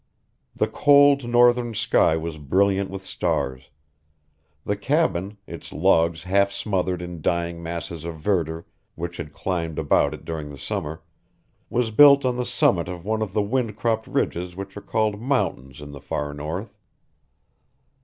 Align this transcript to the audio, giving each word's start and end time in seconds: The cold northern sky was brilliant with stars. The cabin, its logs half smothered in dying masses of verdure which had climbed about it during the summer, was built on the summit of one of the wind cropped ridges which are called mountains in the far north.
The 0.55 0.65
cold 0.67 1.29
northern 1.29 1.75
sky 1.75 2.17
was 2.17 2.39
brilliant 2.39 2.89
with 2.89 3.05
stars. 3.05 3.69
The 4.65 4.75
cabin, 4.75 5.37
its 5.45 5.71
logs 5.71 6.23
half 6.23 6.51
smothered 6.51 7.03
in 7.03 7.21
dying 7.21 7.61
masses 7.61 8.03
of 8.03 8.15
verdure 8.17 8.65
which 8.95 9.17
had 9.17 9.31
climbed 9.31 9.77
about 9.77 10.15
it 10.15 10.25
during 10.25 10.49
the 10.49 10.57
summer, 10.57 11.03
was 11.69 11.91
built 11.91 12.25
on 12.25 12.35
the 12.35 12.47
summit 12.47 12.87
of 12.87 13.05
one 13.05 13.21
of 13.21 13.33
the 13.33 13.43
wind 13.43 13.75
cropped 13.77 14.07
ridges 14.07 14.55
which 14.55 14.75
are 14.75 14.81
called 14.81 15.21
mountains 15.21 15.81
in 15.81 15.91
the 15.91 16.01
far 16.01 16.33
north. 16.33 16.79